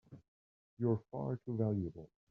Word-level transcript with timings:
You're 0.79 0.99
far 1.11 1.35
too 1.45 1.55
valuable! 1.55 2.09